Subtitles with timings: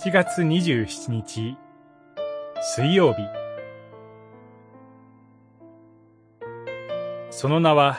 [0.00, 1.56] 7月27日
[2.62, 3.22] 水曜日。
[7.30, 7.98] その名は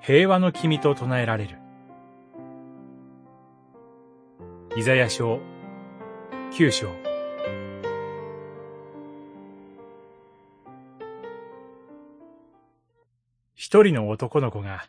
[0.00, 1.58] 平和の君と唱えられる。
[4.76, 5.38] イザヤ書
[6.50, 6.88] 九章。
[13.54, 14.88] 一人の男の子が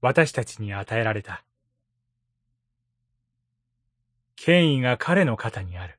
[0.00, 1.42] 私たちに与えられた。
[4.42, 5.98] 権威が彼の肩にある。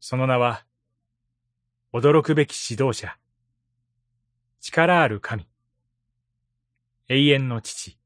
[0.00, 0.66] その名は、
[1.94, 3.16] 驚くべき指導者、
[4.60, 5.48] 力ある神、
[7.08, 7.96] 永遠の父、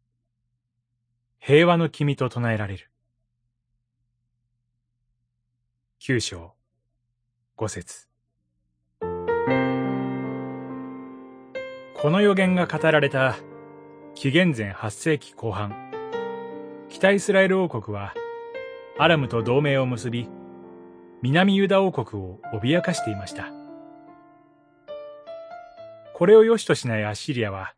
[1.41, 2.89] 平和の君と唱えられる。
[5.99, 6.53] 九章、
[7.57, 8.07] 五節。
[9.01, 9.07] こ
[12.11, 13.35] の予言が語られた
[14.15, 15.84] 紀元前8世紀後半、
[16.95, 18.15] 北イスラエル王国は
[19.01, 20.29] アラムと同盟を結び、
[21.23, 23.53] 南ユダ王国を脅かしていました。
[26.15, 27.75] これを良しとしないアッシリアは、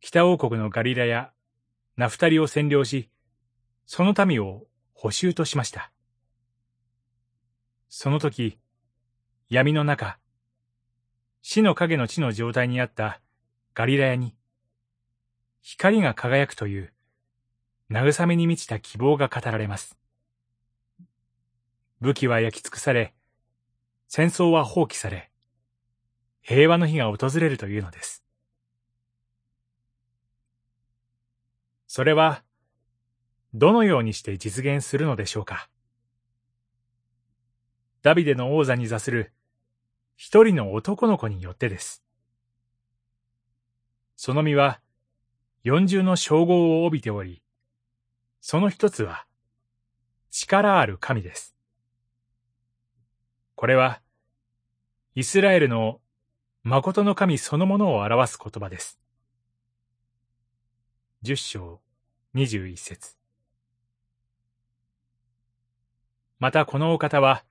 [0.00, 1.30] 北王国のガリラや
[1.96, 3.10] ナフタリを占領し、
[3.86, 5.92] その民を補修としました。
[7.88, 8.58] その時、
[9.50, 10.18] 闇の中、
[11.42, 13.20] 死の影の地の状態にあった
[13.72, 14.34] ガリラヤに、
[15.60, 16.92] 光が輝くという
[17.92, 19.98] 慰めに満ちた希望が語られます。
[22.00, 23.14] 武器は焼き尽くされ、
[24.08, 25.30] 戦争は放棄され、
[26.40, 28.24] 平和の日が訪れるというのです。
[31.86, 32.42] それは、
[33.52, 35.68] どのようにして実現するのでしょうか。
[38.00, 39.32] ダビデの王座に座する
[40.16, 42.02] 一人の男の子によってです。
[44.16, 44.80] その身は
[45.62, 47.41] 四重の称号を帯びており、
[48.44, 49.24] その一つは、
[50.32, 51.54] 力ある神です。
[53.54, 54.02] これは、
[55.14, 56.00] イスラエルの
[56.64, 58.98] 誠の神そのものを表す言葉です。
[61.22, 61.80] 十章
[62.34, 63.16] 二十一節
[66.40, 67.44] またこのお方は、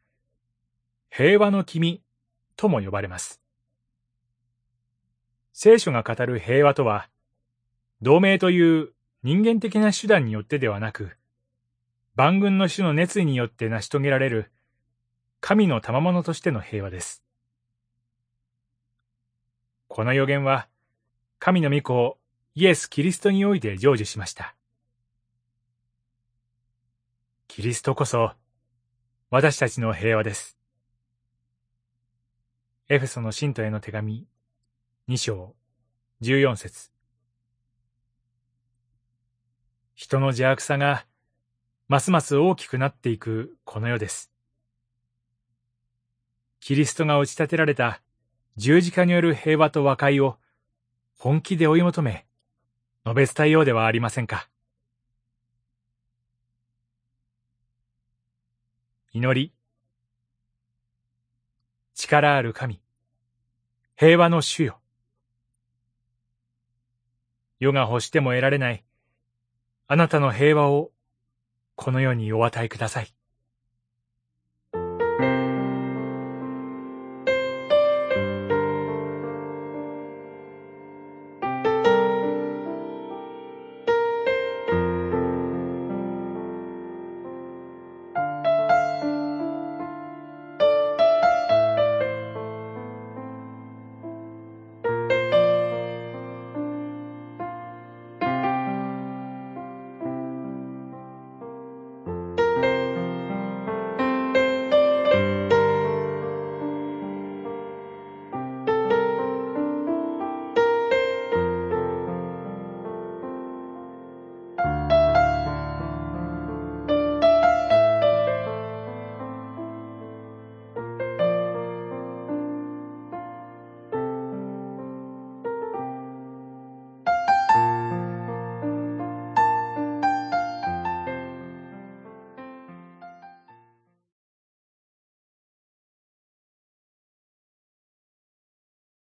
[1.10, 2.04] 平和の君
[2.58, 3.42] とも呼ばれます。
[5.54, 7.10] 聖書が語る平和とは、
[8.02, 11.18] 同盟という人間的な手段によってではなく、
[12.16, 14.52] 万軍の主の熱意によって成し遂げられる
[15.40, 17.24] 神の賜物としての平和です。
[19.88, 20.68] この予言は、
[21.40, 22.18] 神の御子
[22.56, 24.56] イエス・キリストにおいて成就しました。
[27.48, 28.34] キリストこそ、
[29.30, 30.58] 私たちの平和です。
[32.90, 34.28] エフェソの信徒への手紙、
[35.08, 35.56] 二章、
[36.22, 36.91] 十四節。
[40.02, 41.06] 人の邪悪さが
[41.88, 44.32] ますます大きくなっていくこの世です。
[46.60, 48.02] キリストが打ち立てられた
[48.58, 50.40] 十字架による平和と和解を
[51.20, 52.26] 本気で追い求め、
[53.06, 54.50] 述べ伝えようではありませんか。
[59.14, 59.54] 祈り、
[61.94, 62.82] 力ある神、
[63.96, 64.80] 平和の主よ。
[67.60, 68.84] 世が欲しても得られない
[69.94, 70.94] あなたの平和を
[71.76, 73.14] この世にお与えください。